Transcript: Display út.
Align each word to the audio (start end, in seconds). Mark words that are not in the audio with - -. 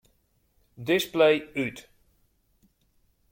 Display 0.87 1.37
út. 1.65 1.77